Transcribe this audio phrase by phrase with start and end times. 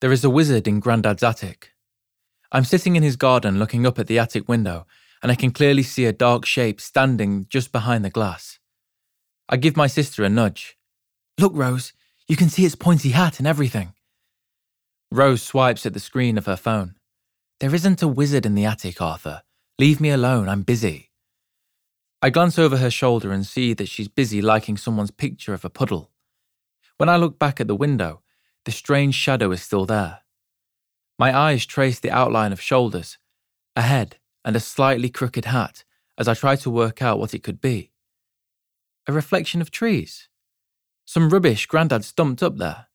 [0.00, 1.72] There is a wizard in Grandad's attic.
[2.52, 4.86] I'm sitting in his garden looking up at the attic window,
[5.22, 8.60] and I can clearly see a dark shape standing just behind the glass.
[9.48, 10.78] I give my sister a nudge.
[11.36, 11.92] Look, Rose,
[12.28, 13.94] you can see its pointy hat and everything.
[15.10, 16.94] Rose swipes at the screen of her phone.
[17.58, 19.42] There isn't a wizard in the attic, Arthur.
[19.80, 21.10] Leave me alone, I'm busy.
[22.22, 25.70] I glance over her shoulder and see that she's busy liking someone's picture of a
[25.70, 26.12] puddle.
[26.98, 28.22] When I look back at the window,
[28.68, 30.18] the strange shadow is still there.
[31.18, 33.16] My eyes trace the outline of shoulders,
[33.74, 35.84] a head, and a slightly crooked hat
[36.18, 37.92] as I try to work out what it could be.
[39.06, 40.28] A reflection of trees.
[41.06, 42.88] Some rubbish Grandad's dumped up there.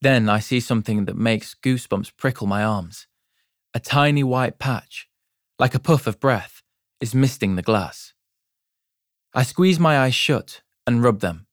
[0.00, 3.08] Then I see something that makes goosebumps prickle my arms.
[3.74, 5.06] A tiny white patch,
[5.58, 6.62] like a puff of breath,
[6.98, 8.14] is misting the glass.
[9.34, 11.46] I squeeze my eyes shut and rub them.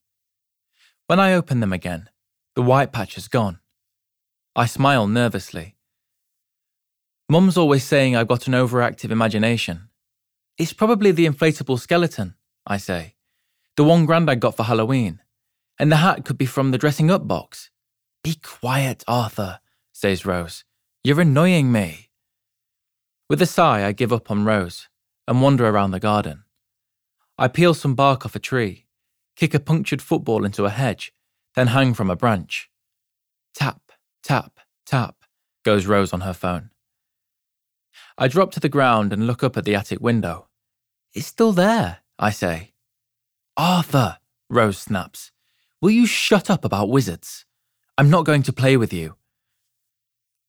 [1.07, 2.07] When I open them again,
[2.57, 3.59] the white patch has gone.
[4.55, 5.75] I smile nervously.
[7.29, 9.89] Mum's always saying I've got an overactive imagination.
[10.57, 12.33] It's probably the inflatable skeleton,
[12.65, 13.13] I say.
[13.75, 15.21] The one Grandad got for Halloween.
[15.77, 17.69] And the hat could be from the dressing up box.
[18.23, 19.59] Be quiet, Arthur,
[19.93, 20.63] says Rose.
[21.03, 22.09] You're annoying me.
[23.29, 24.87] With a sigh, I give up on Rose
[25.27, 26.43] and wander around the garden.
[27.37, 28.87] I peel some bark off a tree,
[29.35, 31.13] kick a punctured football into a hedge,
[31.57, 32.69] then hang from a branch.
[33.55, 33.91] Tap,
[34.21, 35.15] tap, tap,
[35.65, 36.69] goes Rose on her phone.
[38.15, 40.49] I drop to the ground and look up at the attic window.
[41.15, 42.73] It's still there, I say.
[43.57, 44.19] Arthur,
[44.51, 45.31] Rose snaps.
[45.81, 47.45] Will you shut up about wizards?
[47.97, 49.15] I'm not going to play with you.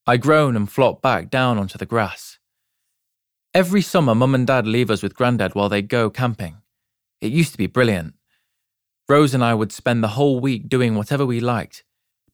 [0.05, 2.37] I groan and flop back down onto the grass.
[3.55, 6.57] Every summer, Mum and Dad leave us with Grandad while they go camping.
[7.19, 8.13] It used to be brilliant.
[9.09, 11.83] Rose and I would spend the whole week doing whatever we liked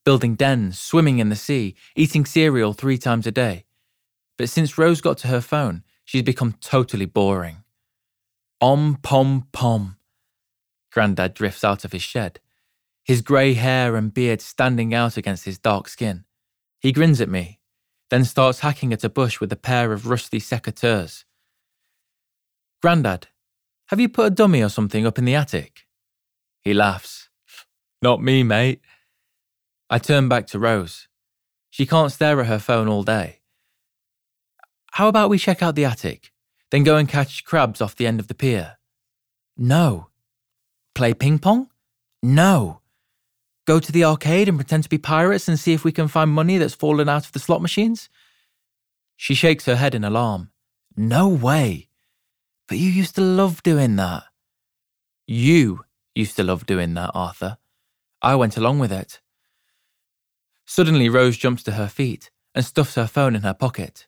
[0.06, 3.66] building dens, swimming in the sea, eating cereal three times a day.
[4.38, 7.64] But since Rose got to her phone, she's become totally boring.
[8.62, 9.98] Om pom pom.
[10.92, 12.40] Grandad drifts out of his shed,
[13.04, 16.24] his grey hair and beard standing out against his dark skin.
[16.80, 17.60] He grins at me,
[18.10, 21.26] then starts hacking at a bush with a pair of rusty secateurs.
[22.82, 23.28] Grandad,
[23.88, 25.85] have you put a dummy or something up in the attic?
[26.66, 27.30] He laughs.
[28.02, 28.82] Not me, mate.
[29.88, 31.08] I turn back to Rose.
[31.70, 33.42] She can't stare at her phone all day.
[34.94, 36.32] How about we check out the attic,
[36.72, 38.78] then go and catch crabs off the end of the pier?
[39.56, 40.08] No.
[40.96, 41.70] Play ping pong?
[42.24, 42.82] No.
[43.68, 46.32] Go to the arcade and pretend to be pirates and see if we can find
[46.32, 48.10] money that's fallen out of the slot machines?
[49.18, 50.50] She shakes her head in alarm.
[50.98, 51.90] No way.
[52.68, 54.24] But you used to love doing that.
[55.28, 57.58] You used to love doing that, Arthur.
[58.22, 59.22] I went along with it.
[60.66, 64.08] Suddenly, Rose jumps to her feet and stuffs her phone in her pocket.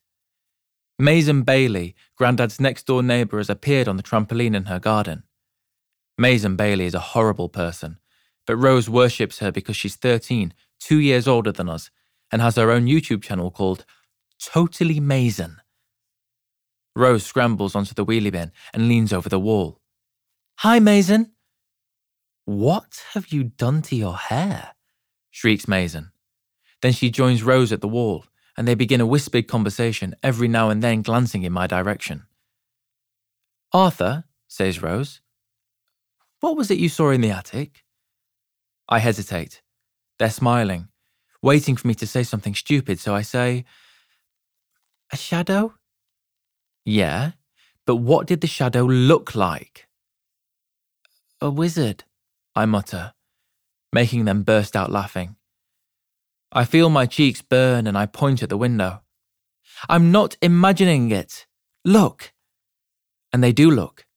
[0.97, 5.23] Mason Bailey, Grandad's next door neighbour, has appeared on the trampoline in her garden.
[6.17, 7.99] Mason Bailey is a horrible person
[8.47, 11.91] but Rose worships her because she's 13, two years older than us,
[12.31, 13.85] and has her own YouTube channel called
[14.43, 15.57] Totally Mason.
[16.95, 19.79] Rose scrambles onto the wheelie bin and leans over the wall.
[20.59, 21.33] Hi, Mason.
[22.47, 24.69] What have you done to your hair?
[25.31, 26.13] shrieks Mason.
[26.81, 28.23] Then she joins Rose at the wall,
[28.55, 32.25] and they begin a whispered conversation, every now and then glancing in my direction.
[33.73, 35.19] Arthur, says Rose,
[36.39, 37.83] what was it you saw in the attic?
[38.87, 39.61] I hesitate.
[40.17, 40.87] They're smiling,
[41.41, 43.65] waiting for me to say something stupid, so I say,
[45.11, 45.73] A shadow?
[46.85, 47.31] Yeah,
[47.85, 49.89] but what did the shadow look like?
[51.41, 52.05] A wizard,
[52.57, 53.13] I mutter,
[53.93, 55.35] making them burst out laughing.
[56.51, 59.03] I feel my cheeks burn and I point at the window.
[59.87, 61.45] I'm not imagining it.
[61.85, 62.33] Look.
[63.31, 64.07] And they do look.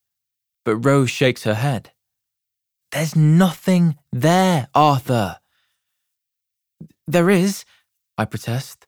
[0.64, 1.92] But Rose shakes her head.
[2.92, 5.38] There's nothing there, Arthur.
[7.06, 7.66] There is,
[8.16, 8.86] I protest.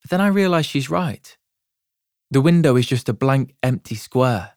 [0.00, 1.36] But then I realise she's right.
[2.30, 4.52] The window is just a blank, empty square.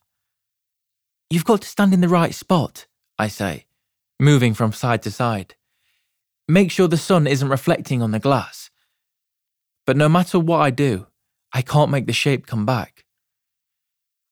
[1.29, 2.87] You've got to stand in the right spot,
[3.19, 3.66] I say,
[4.19, 5.55] moving from side to side.
[6.47, 8.69] Make sure the sun isn't reflecting on the glass.
[9.85, 11.07] But no matter what I do,
[11.53, 13.05] I can't make the shape come back.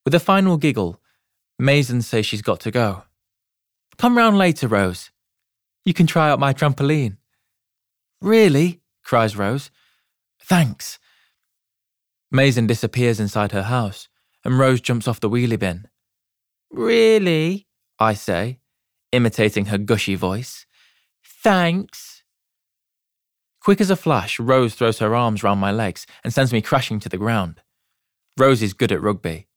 [0.03, 1.01] With a final giggle,
[1.57, 3.03] Mason says she's got to go.
[3.97, 5.11] Come round later, Rose.
[5.85, 7.17] You can try out my trampoline.
[8.21, 8.81] Really?
[9.03, 9.71] cries Rose.
[10.41, 10.99] Thanks.
[12.31, 14.09] Mason disappears inside her house,
[14.43, 15.87] and Rose jumps off the wheelie bin.
[16.71, 17.67] Really?
[17.99, 18.59] I say,
[19.15, 20.65] imitating her gushy voice.
[21.23, 22.23] Thanks.
[23.61, 26.99] Quick as a flash, Rose throws her arms round my legs and sends me crashing
[26.99, 27.61] to the ground.
[28.37, 29.47] Rose is good at rugby,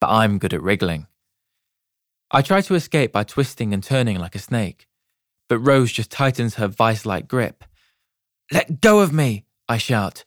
[0.00, 1.06] but I'm good at wriggling.
[2.30, 4.86] I try to escape by twisting and turning like a snake,
[5.48, 7.64] but Rose just tightens her vice like grip.
[8.52, 10.24] Let go of me, I shout.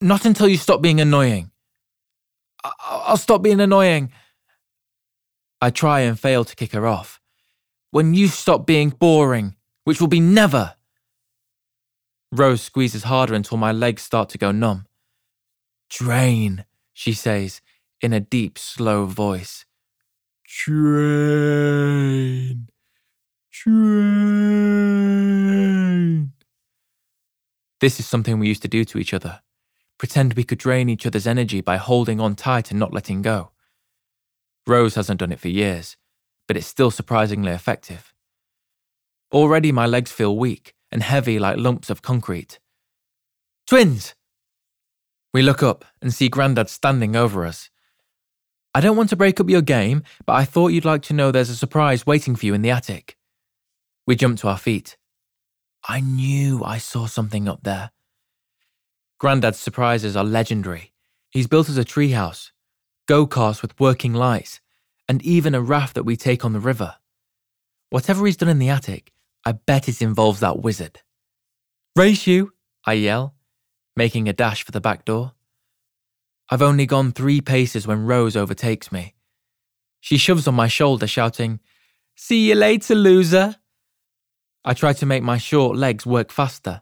[0.00, 1.50] Not until you stop being annoying.
[2.64, 4.12] I- I'll stop being annoying.
[5.60, 7.20] I try and fail to kick her off.
[7.92, 9.54] When you stop being boring,
[9.84, 10.76] which will be never.
[12.32, 14.86] Rose squeezes harder until my legs start to go numb.
[15.90, 17.60] Drain, she says
[18.00, 19.66] in a deep, slow voice.
[20.48, 21.10] Train.
[23.50, 23.82] Train.
[27.82, 29.42] This is something we used to do to each other.
[29.98, 33.50] Pretend we could drain each other's energy by holding on tight and not letting go.
[34.66, 35.98] Rose hasn't done it for years,
[36.46, 38.12] but it's still surprisingly effective.
[39.32, 42.58] Already my legs feel weak and heavy like lumps of concrete.
[43.66, 44.14] Twins!
[45.32, 47.70] We look up and see Grandad standing over us.
[48.74, 51.30] I don't want to break up your game, but I thought you'd like to know
[51.30, 53.16] there's a surprise waiting for you in the attic.
[54.06, 54.96] We jump to our feet.
[55.88, 57.90] I knew I saw something up there.
[59.18, 60.92] Grandad's surprises are legendary.
[61.30, 62.50] He's built us a treehouse,
[63.06, 64.60] go karts with working lights,
[65.12, 66.94] and even a raft that we take on the river.
[67.90, 69.12] Whatever he's done in the attic,
[69.44, 71.02] I bet it involves that wizard.
[71.94, 72.54] Race you,
[72.86, 73.34] I yell,
[73.94, 75.32] making a dash for the back door.
[76.48, 79.14] I've only gone three paces when Rose overtakes me.
[80.00, 81.60] She shoves on my shoulder, shouting,
[82.16, 83.56] See you later, loser.
[84.64, 86.80] I try to make my short legs work faster,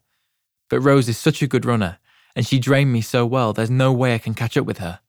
[0.68, 1.98] but Rose is such a good runner,
[2.36, 5.00] and she drained me so well there's no way I can catch up with her.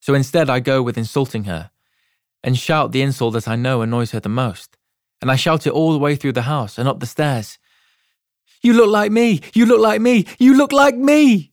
[0.00, 1.70] So instead, I go with insulting her
[2.42, 4.76] and shout the insult that I know annoys her the most.
[5.20, 7.58] And I shout it all the way through the house and up the stairs.
[8.62, 9.40] You look like me!
[9.54, 10.26] You look like me!
[10.38, 11.52] You look like me!